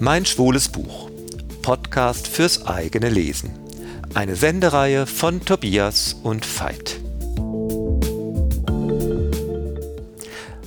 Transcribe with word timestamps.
Mein 0.00 0.24
schwules 0.24 0.68
Buch. 0.68 1.10
Podcast 1.62 2.28
fürs 2.28 2.66
eigene 2.66 3.08
Lesen. 3.08 3.50
Eine 4.14 4.36
Sendereihe 4.36 5.06
von 5.06 5.44
Tobias 5.44 6.14
und 6.22 6.46
Veit. 6.46 7.00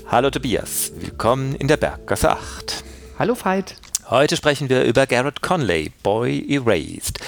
Hallo 0.08 0.30
Tobias, 0.30 0.92
willkommen 0.98 1.56
in 1.56 1.70
der 1.70 1.78
Berggasse 1.78 2.32
8. 2.32 2.84
Hallo 3.18 3.36
Veit. 3.42 3.76
Heute 4.12 4.36
sprechen 4.36 4.68
wir 4.68 4.84
über 4.84 5.08
Garrett 5.08 5.42
Conley, 5.42 5.90
Boy 6.04 6.46
Erased. 6.50 7.22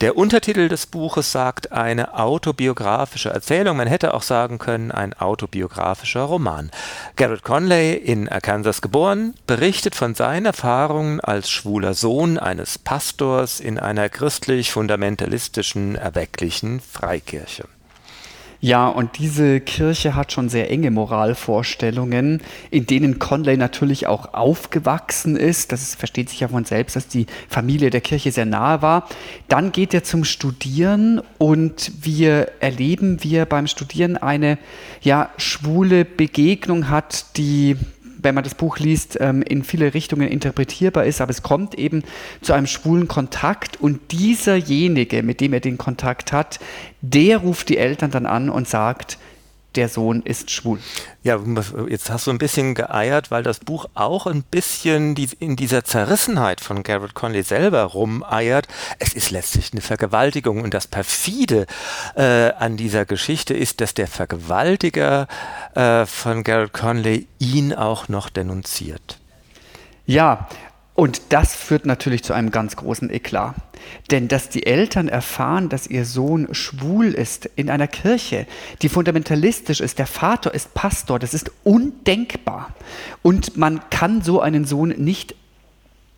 Der 0.00 0.16
Untertitel 0.16 0.68
des 0.68 0.86
Buches 0.86 1.32
sagt 1.32 1.72
eine 1.72 2.16
autobiografische 2.16 3.30
Erzählung. 3.30 3.76
Man 3.78 3.88
hätte 3.88 4.14
auch 4.14 4.22
sagen 4.22 4.58
können, 4.58 4.92
ein 4.92 5.12
autobiografischer 5.12 6.20
Roman. 6.20 6.70
Garrett 7.16 7.42
Conley, 7.42 7.94
in 7.94 8.28
Arkansas 8.28 8.80
geboren, 8.80 9.34
berichtet 9.48 9.96
von 9.96 10.14
seinen 10.14 10.46
Erfahrungen 10.46 11.18
als 11.18 11.50
schwuler 11.50 11.94
Sohn 11.94 12.38
eines 12.38 12.78
Pastors 12.78 13.58
in 13.58 13.80
einer 13.80 14.08
christlich-fundamentalistischen, 14.08 15.96
erwecklichen 15.96 16.78
Freikirche. 16.78 17.64
Ja, 18.62 18.88
und 18.88 19.18
diese 19.18 19.58
Kirche 19.60 20.14
hat 20.14 20.32
schon 20.32 20.50
sehr 20.50 20.70
enge 20.70 20.90
Moralvorstellungen, 20.90 22.42
in 22.70 22.84
denen 22.84 23.18
Conley 23.18 23.56
natürlich 23.56 24.06
auch 24.06 24.34
aufgewachsen 24.34 25.36
ist. 25.36 25.72
Das 25.72 25.94
versteht 25.94 26.28
sich 26.28 26.40
ja 26.40 26.48
von 26.48 26.66
selbst, 26.66 26.94
dass 26.94 27.08
die 27.08 27.24
Familie 27.48 27.88
der 27.88 28.02
Kirche 28.02 28.32
sehr 28.32 28.44
nahe 28.44 28.82
war. 28.82 29.08
Dann 29.48 29.72
geht 29.72 29.94
er 29.94 30.04
zum 30.04 30.24
Studieren 30.24 31.22
und 31.38 31.90
wir 32.02 32.52
erleben, 32.60 33.24
wie 33.24 33.36
er 33.36 33.46
beim 33.46 33.66
Studieren 33.66 34.18
eine 34.18 34.58
ja, 35.00 35.30
schwule 35.38 36.04
Begegnung 36.04 36.90
hat, 36.90 37.38
die 37.38 37.76
wenn 38.22 38.34
man 38.34 38.44
das 38.44 38.54
Buch 38.54 38.78
liest, 38.78 39.18
ähm, 39.20 39.42
in 39.42 39.62
viele 39.62 39.94
Richtungen 39.94 40.28
interpretierbar 40.28 41.04
ist, 41.04 41.20
aber 41.20 41.30
es 41.30 41.42
kommt 41.42 41.74
eben 41.74 42.02
zu 42.40 42.52
einem 42.52 42.66
schwulen 42.66 43.08
Kontakt 43.08 43.80
und 43.80 44.12
dieserjenige, 44.12 45.22
mit 45.22 45.40
dem 45.40 45.52
er 45.52 45.60
den 45.60 45.78
Kontakt 45.78 46.32
hat, 46.32 46.60
der 47.00 47.38
ruft 47.38 47.68
die 47.68 47.78
Eltern 47.78 48.10
dann 48.10 48.26
an 48.26 48.50
und 48.50 48.68
sagt, 48.68 49.18
der 49.76 49.88
Sohn 49.88 50.22
ist 50.22 50.50
schwul. 50.50 50.80
Ja, 51.22 51.38
jetzt 51.88 52.10
hast 52.10 52.26
du 52.26 52.30
ein 52.30 52.38
bisschen 52.38 52.74
geeiert, 52.74 53.30
weil 53.30 53.42
das 53.42 53.60
Buch 53.60 53.86
auch 53.94 54.26
ein 54.26 54.42
bisschen 54.42 55.16
in 55.38 55.56
dieser 55.56 55.84
Zerrissenheit 55.84 56.60
von 56.60 56.82
Garrett 56.82 57.14
Conley 57.14 57.42
selber 57.42 57.82
rumeiert. 57.82 58.66
Es 58.98 59.12
ist 59.12 59.30
letztlich 59.30 59.72
eine 59.72 59.80
Vergewaltigung 59.80 60.62
und 60.62 60.74
das 60.74 60.86
perfide 60.86 61.66
äh, 62.16 62.52
an 62.52 62.76
dieser 62.76 63.04
Geschichte 63.04 63.54
ist, 63.54 63.80
dass 63.80 63.94
der 63.94 64.06
Vergewaltiger 64.06 65.28
äh, 65.74 66.06
von 66.06 66.42
Garrett 66.42 66.72
Conley 66.72 67.26
ihn 67.38 67.74
auch 67.74 68.08
noch 68.08 68.30
denunziert. 68.30 69.18
Ja, 70.06 70.48
und 71.00 71.22
das 71.30 71.54
führt 71.54 71.86
natürlich 71.86 72.22
zu 72.22 72.34
einem 72.34 72.50
ganz 72.50 72.76
großen 72.76 73.08
Eklat. 73.08 73.54
Denn 74.10 74.28
dass 74.28 74.50
die 74.50 74.66
Eltern 74.66 75.08
erfahren, 75.08 75.70
dass 75.70 75.86
ihr 75.86 76.04
Sohn 76.04 76.48
schwul 76.52 77.06
ist 77.06 77.48
in 77.56 77.70
einer 77.70 77.88
Kirche, 77.88 78.46
die 78.82 78.90
fundamentalistisch 78.90 79.80
ist, 79.80 79.98
der 79.98 80.06
Vater 80.06 80.52
ist 80.52 80.74
Pastor, 80.74 81.18
das 81.18 81.32
ist 81.32 81.52
undenkbar. 81.64 82.74
Und 83.22 83.56
man 83.56 83.80
kann 83.88 84.20
so 84.20 84.42
einen 84.42 84.66
Sohn 84.66 84.90
nicht 84.90 85.36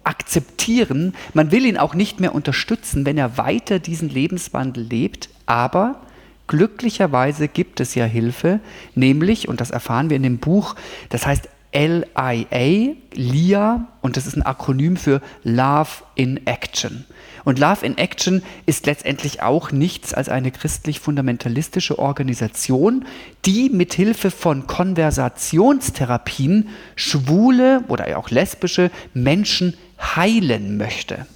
akzeptieren, 0.03 1.15
man 1.33 1.53
will 1.53 1.65
ihn 1.65 1.77
auch 1.77 1.95
nicht 1.95 2.19
mehr 2.19 2.35
unterstützen, 2.35 3.07
wenn 3.07 3.19
er 3.19 3.39
weiter 3.39 3.79
diesen 3.79 4.09
Lebenswandel 4.09 4.83
lebt, 4.83 5.29
aber 5.47 6.01
glücklicherweise 6.49 7.47
gibt 7.47 7.79
es 7.79 7.95
ja 7.95 8.05
Hilfe, 8.05 8.59
nämlich, 8.97 9.47
und 9.47 9.61
das 9.61 9.71
erfahren 9.71 10.11
wir 10.11 10.17
in 10.17 10.25
dem 10.25 10.39
Buch, 10.39 10.75
das 11.09 11.25
heißt 11.25 11.49
LIA, 11.73 12.95
LIA, 13.15 13.89
und 14.01 14.17
das 14.17 14.27
ist 14.27 14.37
ein 14.37 14.43
Akronym 14.43 14.97
für 14.97 15.21
Love 15.43 15.91
in 16.15 16.47
Action. 16.47 17.05
Und 17.45 17.59
Love 17.59 17.85
in 17.85 17.99
Action 17.99 18.43
ist 18.67 18.87
letztendlich 18.87 19.43
auch 19.43 19.73
nichts 19.73 20.15
als 20.15 20.29
eine 20.29 20.53
christlich-fundamentalistische 20.53 21.99
Organisation, 21.99 23.05
die 23.45 23.69
mithilfe 23.71 24.31
von 24.31 24.67
Konversationstherapien 24.67 26.69
schwule 26.95 27.83
oder 27.89 28.19
auch 28.19 28.31
lesbische 28.31 28.91
Menschen 29.15 29.77
heilen 29.99 30.77
möchte. 30.77 31.27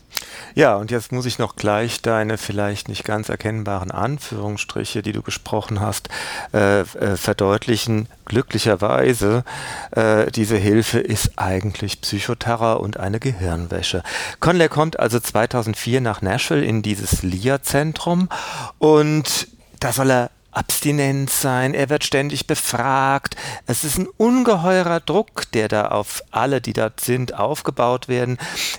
Ja, 0.57 0.77
und 0.77 0.91
jetzt 0.91 1.13
muss 1.13 1.27
ich 1.27 1.39
noch 1.39 1.55
gleich 1.57 2.01
deine 2.01 2.39
vielleicht 2.39 2.89
nicht 2.89 3.05
ganz 3.05 3.29
erkennbaren 3.29 3.91
Anführungsstriche, 3.91 5.03
die 5.03 5.13
du 5.13 5.21
gesprochen 5.21 5.81
hast, 5.81 6.09
äh, 6.55 6.81
äh, 6.81 7.19
verdeutlichen. 7.19 8.09
Glücklicherweise, 8.25 9.45
äh, 9.91 10.31
diese 10.31 10.57
Hilfe 10.57 10.99
ist 10.99 11.33
eigentlich 11.37 12.01
Psychoterror 12.01 12.81
und 12.81 12.97
eine 12.97 13.21
Gehirnwäsche. 13.21 14.03
Conley 14.41 14.71
kommt 14.71 14.99
also 14.99 15.21
2004 15.21 16.01
nach 16.01 16.23
Nashville 16.23 16.65
in 16.65 16.81
dieses 16.81 17.23
LIA-Zentrum 17.23 18.31
und 18.79 19.49
da 19.79 19.93
soll 19.93 20.11
er 20.11 20.31
abstinent 20.57 21.29
sein, 21.29 21.75
er 21.75 21.91
wird 21.91 22.03
ständig 22.03 22.47
befragt. 22.47 23.37
Es 23.67 23.85
ist 23.85 23.99
ein 23.99 24.09
ungeheurer 24.17 25.01
Druck, 25.01 25.51
der 25.53 25.69
da 25.69 25.89
auf 25.89 26.23
alle, 26.31 26.63
die 26.63 26.73
dort 26.73 27.01
sind, 27.01 27.35
aufgebaut 27.35 28.09
werden. 28.09 28.39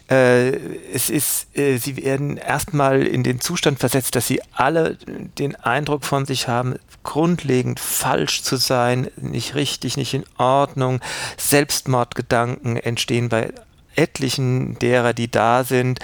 Äh, 0.09 0.55
es 0.91 1.11
ist, 1.11 1.55
äh, 1.55 1.77
sie 1.77 1.97
werden 1.97 2.37
erstmal 2.37 3.05
in 3.05 3.23
den 3.23 3.41
Zustand 3.41 3.79
versetzt, 3.79 4.15
dass 4.15 4.25
sie 4.25 4.41
alle 4.53 4.97
den 5.37 5.55
Eindruck 5.55 6.03
von 6.03 6.25
sich 6.25 6.47
haben, 6.47 6.75
grundlegend 7.03 7.79
falsch 7.79 8.41
zu 8.41 8.55
sein, 8.55 9.09
nicht 9.15 9.53
richtig, 9.53 9.97
nicht 9.97 10.15
in 10.15 10.25
Ordnung. 10.37 10.99
Selbstmordgedanken 11.37 12.77
entstehen 12.77 13.29
bei 13.29 13.53
etlichen 13.97 14.77
derer, 14.79 15.13
die 15.13 15.29
da 15.29 15.63
sind. 15.63 15.99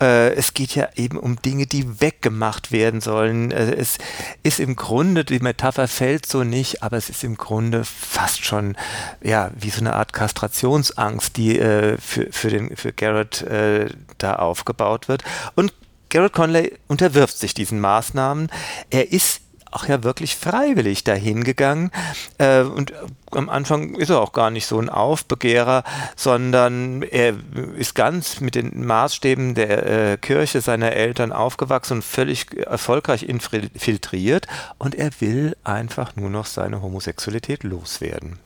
Äh, 0.00 0.34
es 0.34 0.54
geht 0.54 0.74
ja 0.74 0.88
eben 0.96 1.18
um 1.18 1.36
Dinge, 1.42 1.66
die 1.66 2.00
weggemacht 2.00 2.72
werden 2.72 3.00
sollen. 3.00 3.50
Äh, 3.50 3.74
es 3.74 3.98
ist 4.42 4.60
im 4.60 4.76
Grunde, 4.76 5.24
die 5.24 5.40
Metapher 5.40 5.88
fällt 5.88 6.26
so 6.26 6.44
nicht, 6.44 6.82
aber 6.82 6.96
es 6.96 7.10
ist 7.10 7.24
im 7.24 7.36
Grunde 7.36 7.84
fast 7.84 8.44
schon 8.44 8.76
ja 9.22 9.50
wie 9.58 9.70
so 9.70 9.80
eine 9.80 9.94
Art 9.94 10.12
Kastrationsangst, 10.12 11.36
die 11.36 11.58
äh, 11.58 11.98
für, 11.98 12.32
für, 12.32 12.48
den, 12.48 12.76
für 12.76 12.92
Garrett 12.92 13.42
äh, 13.42 13.88
da 14.18 14.36
aufgebaut 14.36 15.08
wird. 15.08 15.22
Und 15.54 15.72
Garrett 16.08 16.32
Conley 16.32 16.72
unterwirft 16.86 17.36
sich 17.38 17.52
diesen 17.52 17.80
Maßnahmen. 17.80 18.48
Er 18.90 19.12
ist 19.12 19.40
auch 19.76 19.86
ja 19.86 20.02
wirklich 20.02 20.36
freiwillig 20.36 21.04
dahin 21.04 21.44
gegangen. 21.44 21.90
Äh, 22.38 22.62
und 22.62 22.94
am 23.30 23.50
Anfang 23.50 23.94
ist 23.94 24.08
er 24.08 24.20
auch 24.20 24.32
gar 24.32 24.50
nicht 24.50 24.66
so 24.66 24.78
ein 24.78 24.88
Aufbegehrer, 24.88 25.84
sondern 26.16 27.02
er 27.02 27.34
ist 27.76 27.94
ganz 27.94 28.40
mit 28.40 28.54
den 28.54 28.86
Maßstäben 28.86 29.54
der 29.54 30.12
äh, 30.12 30.16
Kirche 30.16 30.62
seiner 30.62 30.92
Eltern 30.92 31.32
aufgewachsen 31.32 31.98
und 31.98 32.04
völlig 32.04 32.56
erfolgreich 32.56 33.24
infiltriert. 33.24 34.46
Und 34.78 34.94
er 34.94 35.10
will 35.20 35.56
einfach 35.62 36.16
nur 36.16 36.30
noch 36.30 36.46
seine 36.46 36.80
Homosexualität 36.80 37.62
loswerden. 37.62 38.38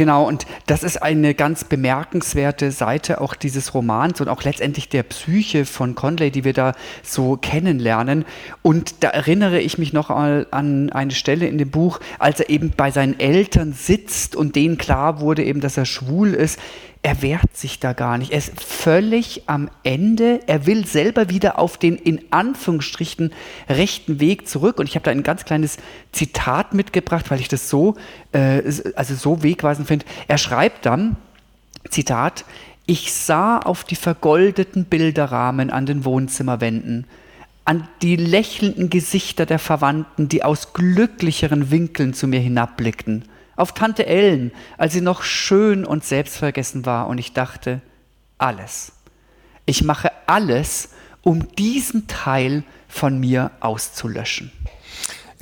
Genau, 0.00 0.26
und 0.26 0.46
das 0.64 0.82
ist 0.82 1.02
eine 1.02 1.34
ganz 1.34 1.64
bemerkenswerte 1.64 2.72
Seite 2.72 3.20
auch 3.20 3.34
dieses 3.34 3.74
Romans 3.74 4.18
und 4.22 4.28
auch 4.28 4.42
letztendlich 4.42 4.88
der 4.88 5.02
Psyche 5.02 5.66
von 5.66 5.94
Conley, 5.94 6.30
die 6.30 6.42
wir 6.42 6.54
da 6.54 6.72
so 7.02 7.36
kennenlernen. 7.36 8.24
Und 8.62 9.04
da 9.04 9.10
erinnere 9.10 9.60
ich 9.60 9.76
mich 9.76 9.92
noch 9.92 10.08
mal 10.08 10.46
an 10.52 10.88
eine 10.88 11.10
Stelle 11.10 11.48
in 11.48 11.58
dem 11.58 11.70
Buch, 11.70 12.00
als 12.18 12.40
er 12.40 12.48
eben 12.48 12.72
bei 12.74 12.90
seinen 12.90 13.20
Eltern 13.20 13.74
sitzt 13.74 14.36
und 14.36 14.56
denen 14.56 14.78
klar 14.78 15.20
wurde 15.20 15.44
eben, 15.44 15.60
dass 15.60 15.76
er 15.76 15.84
schwul 15.84 16.32
ist 16.32 16.58
er 17.02 17.22
wehrt 17.22 17.56
sich 17.56 17.80
da 17.80 17.94
gar 17.94 18.18
nicht. 18.18 18.32
Er 18.32 18.38
ist 18.38 18.60
völlig 18.62 19.44
am 19.46 19.70
Ende. 19.84 20.40
Er 20.46 20.66
will 20.66 20.86
selber 20.86 21.30
wieder 21.30 21.58
auf 21.58 21.78
den 21.78 21.96
in 21.96 22.20
Anführungsstrichen 22.30 23.32
rechten 23.70 24.20
Weg 24.20 24.46
zurück. 24.46 24.78
Und 24.78 24.86
ich 24.86 24.96
habe 24.96 25.04
da 25.04 25.10
ein 25.10 25.22
ganz 25.22 25.46
kleines 25.46 25.78
Zitat 26.12 26.74
mitgebracht, 26.74 27.30
weil 27.30 27.40
ich 27.40 27.48
das 27.48 27.70
so, 27.70 27.94
äh, 28.32 28.62
also 28.96 29.14
so 29.14 29.42
wegweisend 29.42 29.88
finde. 29.90 30.06
Er 30.28 30.38
schreibt 30.38 30.86
dann, 30.86 31.16
Zitat, 31.88 32.44
ich 32.86 33.12
sah 33.12 33.58
auf 33.58 33.84
die 33.84 33.96
vergoldeten 33.96 34.84
Bilderrahmen 34.84 35.70
an 35.70 35.86
den 35.86 36.04
Wohnzimmerwänden, 36.04 37.06
an 37.64 37.86
die 38.02 38.16
lächelnden 38.16 38.90
Gesichter 38.90 39.46
der 39.46 39.58
Verwandten, 39.58 40.28
die 40.28 40.42
aus 40.42 40.72
glücklicheren 40.72 41.70
Winkeln 41.70 42.14
zu 42.14 42.26
mir 42.26 42.40
hinabblickten 42.40 43.24
auf 43.60 43.72
Tante 43.72 44.06
Ellen, 44.06 44.52
als 44.78 44.94
sie 44.94 45.02
noch 45.02 45.22
schön 45.22 45.84
und 45.84 46.04
selbstvergessen 46.04 46.86
war. 46.86 47.06
Und 47.08 47.18
ich 47.18 47.34
dachte, 47.34 47.82
alles. 48.38 48.92
Ich 49.66 49.84
mache 49.84 50.10
alles, 50.26 50.90
um 51.22 51.54
diesen 51.56 52.06
Teil 52.08 52.64
von 52.88 53.20
mir 53.20 53.50
auszulöschen. 53.60 54.50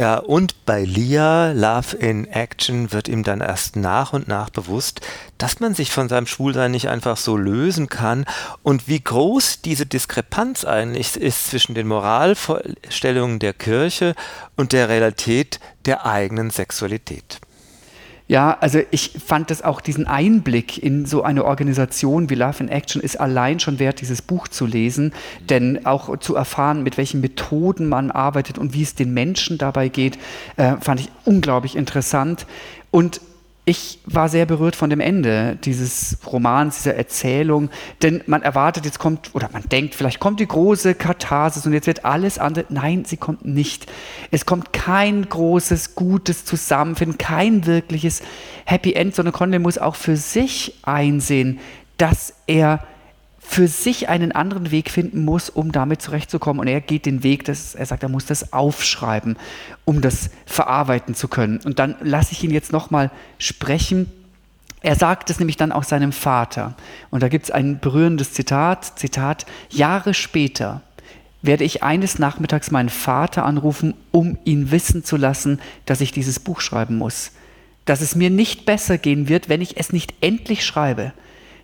Ja, 0.00 0.19
und 0.19 0.65
bei 0.65 0.85
Lia, 0.85 1.50
Love 1.50 1.97
in 1.97 2.29
Action, 2.29 2.93
wird 2.93 3.09
ihm 3.09 3.25
dann 3.25 3.41
erst 3.41 3.75
nach 3.75 4.12
und 4.12 4.29
nach 4.29 4.49
bewusst, 4.49 5.00
dass 5.39 5.59
man 5.59 5.75
sich 5.75 5.91
von 5.91 6.09
seinem 6.09 6.29
Schwulsein 6.29 6.71
nicht 6.71 6.89
einfach 6.89 7.17
so 7.17 7.37
lösen 7.37 7.89
kann 7.89 8.25
und 8.62 8.87
wie 8.87 9.00
groß 9.00 9.61
diese 9.61 9.87
Diskrepanz 9.87 10.65
eigentlich 10.65 11.17
ist 11.17 11.49
zwischen 11.50 11.75
den 11.75 11.89
Moralvorstellungen 11.89 13.41
der 13.41 13.55
Kirche 13.55 14.15
und 14.55 14.73
der 14.73 14.89
Realität 14.89 15.59
der 15.85 16.06
eigenen 16.06 16.51
Sexualität. 16.51 17.41
Ja, 18.29 18.59
also 18.61 18.81
ich 18.91 19.13
fand 19.25 19.51
das 19.51 19.63
auch 19.63 19.81
diesen 19.81 20.07
Einblick 20.07 20.83
in 20.83 21.07
so 21.07 21.23
eine 21.23 21.47
Organisation 21.47 22.29
wie 22.29 22.35
Love 22.35 22.63
in 22.63 22.69
Action 22.69 23.01
ist 23.01 23.19
allein 23.19 23.59
schon 23.59 23.79
wert, 23.79 24.03
dieses 24.03 24.21
Buch 24.21 24.49
zu 24.49 24.67
lesen, 24.67 25.15
denn 25.49 25.87
auch 25.87 26.19
zu 26.19 26.35
erfahren, 26.35 26.83
mit 26.83 26.99
welchen 26.99 27.23
Methoden 27.23 27.89
man 27.89 28.11
arbeitet 28.11 28.59
und 28.59 28.75
wie 28.75 28.83
es 28.83 28.95
den 28.95 29.15
Menschen 29.15 29.57
dabei 29.57 29.89
geht, 29.89 30.19
äh, 30.57 30.77
fand 30.79 31.01
ich 31.01 31.11
unglaublich 31.25 31.75
interessant. 31.75 32.47
Und 32.91 33.23
ich 33.69 33.99
war 34.06 34.31
sehr 34.31 34.47
berührt 34.47 34.76
von 34.76 34.88
dem 34.88 34.99
Ende 34.99 35.59
dieses 35.62 36.17
Romans, 36.26 36.79
dieser 36.79 36.94
Erzählung, 36.94 37.69
denn 38.00 38.23
man 38.26 38.41
erwartet, 38.41 38.87
jetzt 38.87 38.99
kommt, 38.99 39.35
oder 39.35 39.50
man 39.53 39.62
denkt, 39.69 39.94
vielleicht 39.94 40.20
kommt 40.20 40.41
die 40.41 40.49
große 40.49 40.94
Katharsis 40.94 41.67
und 41.67 41.75
jetzt 41.75 41.87
wird 41.87 42.06
alles 42.06 42.38
andere. 42.38 42.65
Nein, 42.70 43.05
sie 43.05 43.19
kommt 43.19 43.44
nicht. 43.44 43.85
Es 44.31 44.47
kommt 44.47 44.73
kein 44.73 45.29
großes, 45.29 45.94
gutes 45.94 46.47
Zusammenfinden, 46.47 47.19
kein 47.19 47.67
wirkliches 47.67 48.23
Happy 48.65 48.94
End, 48.94 49.15
sondern 49.15 49.35
Conley 49.35 49.59
muss 49.59 49.76
auch 49.76 49.97
für 49.97 50.17
sich 50.17 50.79
einsehen, 50.85 51.61
dass 51.99 52.32
er 52.47 52.81
für 53.50 53.67
sich 53.67 54.11
einen 54.11 54.33
anderen 54.33 54.71
Weg 54.71 54.91
finden 54.91 55.25
muss, 55.25 55.49
um 55.49 55.73
damit 55.73 56.03
zurechtzukommen. 56.03 56.61
Und 56.61 56.67
er 56.67 56.83
geht 56.83 57.06
den 57.06 57.23
Weg, 57.23 57.47
dass 57.47 57.75
er 57.75 57.87
sagt, 57.87 58.03
er 58.03 58.11
muss 58.11 58.27
das 58.27 58.53
aufschreiben, 58.53 59.39
um 59.87 60.03
das 60.03 60.29
verarbeiten 60.45 61.15
zu 61.15 61.29
können. 61.29 61.59
Und 61.65 61.79
dann 61.79 61.97
lasse 62.03 62.33
ich 62.33 62.45
ihn 62.45 62.50
jetzt 62.50 62.73
nochmal 62.73 63.11
sprechen. 63.39 64.12
Er 64.83 64.97
sagt 64.97 65.31
es 65.31 65.39
nämlich 65.39 65.56
dann 65.56 65.73
auch 65.73 65.83
seinem 65.83 66.12
Vater. 66.12 66.75
Und 67.09 67.23
da 67.23 67.29
gibt 67.29 67.47
es 67.47 67.50
ein 67.50 67.81
berührendes 67.81 68.35
Zitat, 68.35 68.99
Zitat, 68.99 69.47
Jahre 69.71 70.12
später 70.12 70.83
werde 71.41 71.65
ich 71.65 71.83
eines 71.83 72.19
Nachmittags 72.19 72.71
meinen 72.71 72.91
Vater 72.91 73.47
anrufen, 73.47 73.94
um 74.11 74.37
ihn 74.44 74.71
wissen 74.71 75.05
zu 75.05 75.17
lassen, 75.17 75.59
dass 75.87 76.03
ich 76.03 76.12
dieses 76.12 76.39
Buch 76.39 76.61
schreiben 76.61 76.99
muss. 76.99 77.31
Dass 77.87 78.03
es 78.03 78.15
mir 78.15 78.29
nicht 78.29 78.67
besser 78.67 78.99
gehen 78.99 79.29
wird, 79.29 79.49
wenn 79.49 79.62
ich 79.62 79.79
es 79.79 79.91
nicht 79.91 80.12
endlich 80.21 80.67
schreibe 80.67 81.12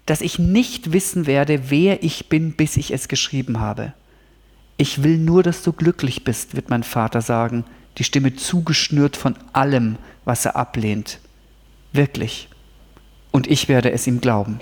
dass 0.07 0.21
ich 0.21 0.39
nicht 0.39 0.93
wissen 0.93 1.27
werde, 1.27 1.71
wer 1.71 2.03
ich 2.03 2.29
bin, 2.29 2.53
bis 2.53 2.77
ich 2.77 2.93
es 2.93 3.09
geschrieben 3.09 3.61
habe. 3.61 3.95
Ich 4.77 5.03
will 5.03 5.19
nur, 5.19 5.43
dass 5.43 5.63
du 5.63 5.73
glücklich 5.73 6.25
bist, 6.25 6.57
wird 6.57 6.71
mein 6.71 6.83
Vater 6.83 7.21
sagen, 7.21 7.65
die 7.99 8.05
Stimme 8.05 8.35
zugeschnürt 8.35 9.17
von 9.17 9.37
allem, 9.53 9.97
was 10.25 10.45
er 10.45 10.57
ablehnt. 10.57 11.21
Wirklich. 11.93 12.49
Und 13.31 13.47
ich 13.47 13.69
werde 13.69 13.93
es 13.93 14.07
ihm 14.07 14.21
glauben. 14.21 14.61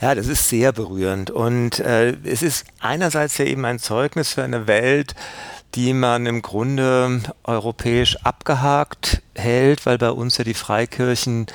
Ja, 0.00 0.14
das 0.14 0.26
ist 0.26 0.48
sehr 0.48 0.72
berührend. 0.72 1.30
Und 1.30 1.78
äh, 1.78 2.16
es 2.24 2.42
ist 2.42 2.64
einerseits 2.80 3.38
ja 3.38 3.44
eben 3.44 3.64
ein 3.64 3.78
Zeugnis 3.78 4.32
für 4.32 4.42
eine 4.42 4.66
Welt, 4.66 5.14
die 5.74 5.94
man 5.94 6.26
im 6.26 6.42
Grunde 6.42 7.22
europäisch 7.44 8.16
abgehakt 8.24 9.22
hält, 9.34 9.86
weil 9.86 9.98
bei 9.98 10.10
uns 10.10 10.36
ja 10.36 10.44
die 10.44 10.54
Freikirchen 10.54 11.46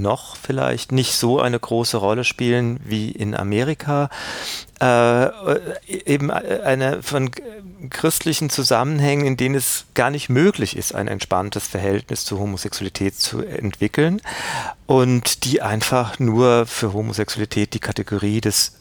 noch 0.00 0.36
vielleicht 0.36 0.92
nicht 0.92 1.14
so 1.14 1.40
eine 1.40 1.58
große 1.58 1.96
Rolle 1.96 2.24
spielen 2.24 2.80
wie 2.84 3.10
in 3.10 3.34
Amerika. 3.34 4.10
Äh, 4.80 5.28
eben 5.86 6.30
eine 6.30 7.02
von 7.02 7.30
christlichen 7.90 8.50
Zusammenhängen, 8.50 9.26
in 9.26 9.36
denen 9.36 9.54
es 9.54 9.86
gar 9.94 10.10
nicht 10.10 10.28
möglich 10.28 10.76
ist, 10.76 10.94
ein 10.94 11.08
entspanntes 11.08 11.66
Verhältnis 11.66 12.24
zur 12.24 12.38
Homosexualität 12.38 13.14
zu 13.16 13.42
entwickeln 13.42 14.22
und 14.86 15.44
die 15.44 15.62
einfach 15.62 16.18
nur 16.18 16.66
für 16.66 16.92
Homosexualität 16.92 17.74
die 17.74 17.80
Kategorie 17.80 18.40
des 18.40 18.80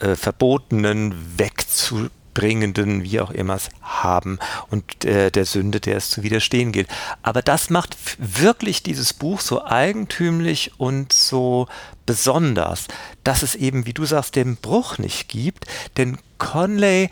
äh, 0.00 0.16
Verbotenen 0.16 1.14
wegzu 1.36 2.08
bringenden, 2.38 3.02
wie 3.02 3.18
auch 3.18 3.32
immer 3.32 3.56
es 3.56 3.68
haben 3.82 4.38
und 4.70 5.04
äh, 5.04 5.32
der 5.32 5.44
Sünde, 5.44 5.80
der 5.80 5.96
es 5.96 6.08
zu 6.08 6.22
widerstehen 6.22 6.70
gilt. 6.70 6.86
Aber 7.20 7.42
das 7.42 7.68
macht 7.68 7.96
wirklich 8.18 8.84
dieses 8.84 9.12
Buch 9.12 9.40
so 9.40 9.64
eigentümlich 9.64 10.70
und 10.78 11.12
so 11.12 11.66
besonders, 12.06 12.86
dass 13.24 13.42
es 13.42 13.56
eben, 13.56 13.86
wie 13.86 13.92
du 13.92 14.04
sagst, 14.04 14.36
den 14.36 14.54
Bruch 14.54 14.98
nicht 14.98 15.28
gibt, 15.28 15.66
denn 15.96 16.18
Conley 16.38 17.10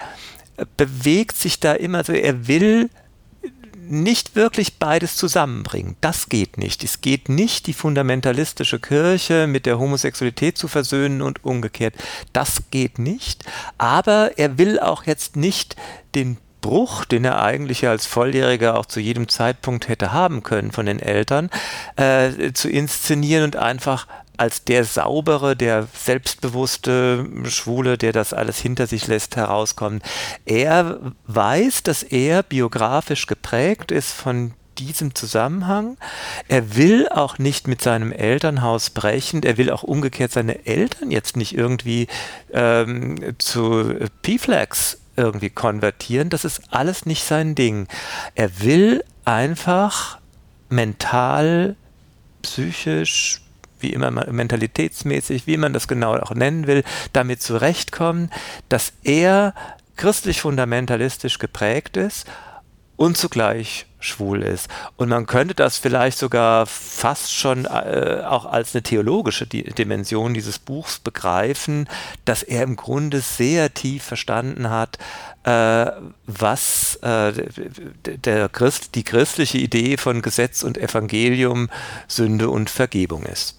äh, 0.58 0.64
bewegt 0.76 1.37
sich 1.37 1.58
da 1.58 1.72
immer 1.72 2.05
so, 2.05 2.12
er 2.12 2.46
will 2.46 2.88
nicht 3.91 4.37
wirklich 4.37 4.79
beides 4.79 5.17
zusammenbringen. 5.17 5.97
Das 6.00 6.29
geht 6.29 6.59
nicht. 6.59 6.85
Es 6.85 7.00
geht 7.00 7.29
nicht, 7.29 7.67
die 7.67 7.73
fundamentalistische 7.73 8.79
Kirche 8.79 9.47
mit 9.47 9.67
der 9.67 9.79
Homosexualität 9.79 10.59
zu 10.59 10.69
versöhnen 10.69 11.23
und 11.23 11.44
umgekehrt. 11.44 11.94
Das 12.33 12.65
geht 12.71 12.99
nicht. 12.99 13.44
Aber 13.79 14.33
er 14.37 14.59
will 14.59 14.79
auch 14.81 15.05
jetzt 15.05 15.37
nicht 15.37 15.77
den 16.15 16.38
Bruch, 16.61 17.05
den 17.05 17.25
er 17.25 17.41
eigentlich 17.43 17.87
als 17.87 18.06
Volljähriger 18.06 18.77
auch 18.77 18.87
zu 18.87 18.99
jedem 18.99 19.29
Zeitpunkt 19.29 19.89
hätte 19.89 20.12
haben 20.12 20.43
können 20.43 20.73
von 20.73 20.87
den 20.87 20.99
Eltern, 20.99 21.49
äh, 21.94 22.53
zu 22.53 22.69
inszenieren 22.69 23.44
und 23.44 23.56
einfach 23.56 24.09
als 24.37 24.65
der 24.65 24.85
saubere, 24.85 25.56
der 25.56 25.88
selbstbewusste 25.94 27.27
Schwule, 27.44 27.99
der 27.99 28.12
das 28.12 28.33
alles 28.33 28.59
hinter 28.59 28.87
sich 28.87 29.06
lässt, 29.06 29.37
herauskommen. 29.37 30.03
Er 30.44 31.12
weiß, 31.27 31.83
dass 31.83 32.03
er 32.03 32.43
biografisch 32.43 33.27
geprägt 33.27 33.91
ist 33.91 34.12
von 34.12 34.55
diesem 34.79 35.15
Zusammenhang. 35.15 35.97
Er 36.49 36.77
will 36.77 37.09
auch 37.09 37.38
nicht 37.38 37.67
mit 37.67 37.83
seinem 37.83 38.12
Elternhaus 38.12 38.91
brechen. 38.91 39.43
Er 39.43 39.56
will 39.56 39.71
auch 39.71 39.83
umgekehrt 39.83 40.33
seine 40.33 40.67
Eltern 40.67 41.11
jetzt 41.11 41.37
nicht 41.37 41.56
irgendwie 41.56 42.09
ähm, 42.53 43.35
zu 43.39 43.94
P-Flags 44.23 44.99
irgendwie 45.17 45.50
konvertieren. 45.50 46.29
Das 46.29 46.44
ist 46.44 46.61
alles 46.71 47.06
nicht 47.06 47.25
sein 47.25 47.55
Ding. 47.55 47.89
Er 48.35 48.61
will 48.61 49.03
einfach 49.25 50.19
mental, 50.69 51.77
psychisch, 52.43 53.41
wie 53.87 53.93
immer 53.93 54.11
mentalitätsmäßig, 54.11 55.47
wie 55.47 55.56
man 55.56 55.73
das 55.73 55.87
genau 55.87 56.17
auch 56.17 56.35
nennen 56.35 56.67
will, 56.67 56.83
damit 57.12 57.41
zurechtkommen, 57.41 58.31
dass 58.69 58.93
er 59.05 59.55
christlich 59.94 60.41
fundamentalistisch 60.41 61.38
geprägt 61.38 61.97
ist 61.97 62.27
und 62.97 63.17
zugleich 63.17 63.87
schwul 64.00 64.43
ist. 64.43 64.69
Und 64.97 65.09
man 65.09 65.27
könnte 65.27 65.55
das 65.55 65.79
vielleicht 65.79 66.19
sogar 66.19 66.67
fast 66.67 67.33
schon 67.33 67.65
äh, 67.65 68.23
auch 68.27 68.47
als 68.47 68.75
eine 68.75 68.83
theologische 68.83 69.47
Di 69.47 69.62
Dimension 69.62 70.35
dieses 70.35 70.59
Buchs 70.59 70.99
begreifen, 70.99 71.89
dass 72.25 72.43
er 72.43 72.62
im 72.62 72.77
Grunde 72.77 73.21
sehr 73.21 73.73
tief 73.75 74.05
verstanden 74.05 74.71
hat, 74.71 74.99
äh, 75.44 75.91
was 76.27 76.97
äh, 76.97 77.32
der 78.05 78.49
Christ, 78.49 78.94
die 78.94 79.05
christliche 79.05 79.59
Idee 79.59 79.97
von 79.97 80.23
Gesetz 80.23 80.62
und 80.62 80.79
Evangelium, 80.79 81.69
Sünde 82.09 82.49
und 82.50 82.71
Vergebung 82.71 83.25
ist. 83.25 83.56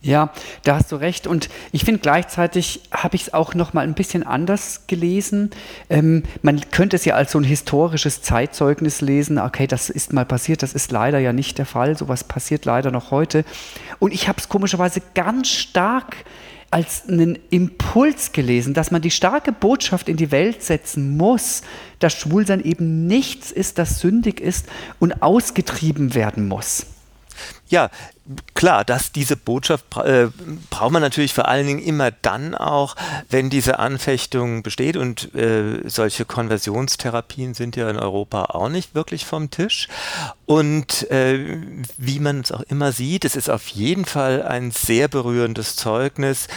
Ja, 0.00 0.30
da 0.62 0.76
hast 0.76 0.92
du 0.92 0.96
recht. 0.96 1.26
Und 1.26 1.48
ich 1.72 1.84
finde 1.84 2.00
gleichzeitig 2.00 2.82
habe 2.92 3.16
ich 3.16 3.22
es 3.22 3.34
auch 3.34 3.54
noch 3.54 3.72
mal 3.72 3.82
ein 3.82 3.94
bisschen 3.94 4.22
anders 4.22 4.86
gelesen. 4.86 5.50
Ähm, 5.90 6.22
man 6.42 6.60
könnte 6.70 6.96
es 6.96 7.04
ja 7.04 7.14
als 7.14 7.32
so 7.32 7.38
ein 7.38 7.44
historisches 7.44 8.22
Zeitzeugnis 8.22 9.00
lesen. 9.00 9.38
Okay, 9.38 9.66
das 9.66 9.90
ist 9.90 10.12
mal 10.12 10.24
passiert. 10.24 10.62
Das 10.62 10.72
ist 10.72 10.92
leider 10.92 11.18
ja 11.18 11.32
nicht 11.32 11.58
der 11.58 11.66
Fall. 11.66 11.98
Sowas 11.98 12.22
passiert 12.22 12.64
leider 12.64 12.92
noch 12.92 13.10
heute. 13.10 13.44
Und 13.98 14.14
ich 14.14 14.28
habe 14.28 14.38
es 14.38 14.48
komischerweise 14.48 15.02
ganz 15.14 15.48
stark 15.48 16.16
als 16.70 17.08
einen 17.08 17.38
Impuls 17.50 18.32
gelesen, 18.32 18.74
dass 18.74 18.90
man 18.90 19.02
die 19.02 19.10
starke 19.10 19.52
Botschaft 19.52 20.08
in 20.08 20.16
die 20.18 20.30
Welt 20.30 20.62
setzen 20.62 21.16
muss, 21.16 21.62
dass 21.98 22.12
Schwulsein 22.12 22.62
eben 22.62 23.06
nichts 23.06 23.50
ist, 23.50 23.78
das 23.78 24.00
sündig 24.00 24.40
ist 24.40 24.66
und 24.98 25.22
ausgetrieben 25.22 26.14
werden 26.14 26.46
muss. 26.46 26.86
Ja, 27.68 27.90
klar, 28.54 28.84
dass 28.84 29.12
diese 29.12 29.36
Botschaft 29.36 29.84
äh, 29.96 30.28
braucht 30.70 30.92
man 30.92 31.02
natürlich 31.02 31.34
vor 31.34 31.48
allen 31.48 31.66
Dingen 31.66 31.82
immer 31.82 32.10
dann 32.10 32.54
auch, 32.54 32.96
wenn 33.28 33.50
diese 33.50 33.78
Anfechtung 33.78 34.62
besteht 34.62 34.96
und 34.96 35.34
äh, 35.34 35.82
solche 35.88 36.24
Konversionstherapien 36.24 37.54
sind 37.54 37.76
ja 37.76 37.88
in 37.90 37.98
Europa 37.98 38.44
auch 38.44 38.68
nicht 38.68 38.94
wirklich 38.94 39.26
vom 39.26 39.50
Tisch. 39.50 39.88
Und 40.46 41.10
äh, 41.10 41.58
wie 41.98 42.20
man 42.20 42.40
es 42.40 42.52
auch 42.52 42.62
immer 42.62 42.92
sieht, 42.92 43.24
es 43.24 43.36
ist 43.36 43.50
auf 43.50 43.68
jeden 43.68 44.06
Fall 44.06 44.42
ein 44.42 44.70
sehr 44.70 45.08
berührendes 45.08 45.76
Zeugnis 45.76 46.48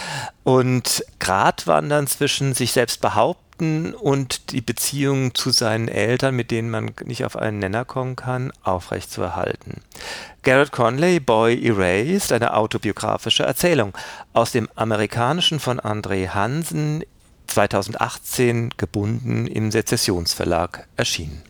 und 0.43 1.03
Gratwandern 1.19 2.07
zwischen 2.07 2.53
sich 2.53 2.71
selbst 2.71 3.01
behaupten 3.01 3.50
Konflikten 3.61 3.93
und 3.93 4.51
die 4.51 4.61
Beziehung 4.61 5.35
zu 5.35 5.51
seinen 5.51 5.87
Eltern, 5.87 6.35
mit 6.35 6.49
denen 6.49 6.71
man 6.71 6.91
nicht 7.05 7.25
auf 7.25 7.35
einen 7.35 7.59
Nenner 7.59 7.85
kommen 7.85 8.15
kann, 8.15 8.51
aufrechtzuerhalten. 8.63 9.81
Garrett 10.41 10.71
Conley, 10.71 11.19
Boy 11.19 11.63
Erased, 11.63 12.31
eine 12.31 12.55
autobiografische 12.55 13.43
Erzählung 13.43 13.93
aus 14.33 14.51
dem 14.51 14.67
amerikanischen 14.75 15.59
von 15.59 15.79
André 15.79 16.29
Hansen 16.29 17.03
2018 17.47 18.71
gebunden 18.77 19.45
im 19.45 19.71
Sezessionsverlag 19.71 20.87
erschienen. 20.95 21.43